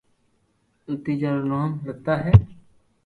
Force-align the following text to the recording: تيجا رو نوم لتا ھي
تيجا 1.03 1.31
رو 1.35 1.43
نوم 1.51 1.71
لتا 1.85 2.13
ھي 2.23 2.33